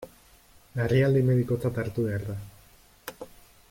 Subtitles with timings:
[0.79, 2.37] Larrialdi medikotzat hartu behar da.